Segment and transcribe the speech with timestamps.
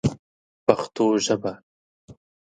[0.65, 1.53] پښتو ژبه